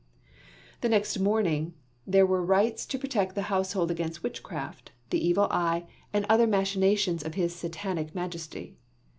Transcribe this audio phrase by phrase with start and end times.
[0.81, 1.75] The next morning,
[2.07, 7.21] there were rites to protect the household against witchcraft, the evil eye, and other machinations
[7.23, 8.77] of his satanic majesty.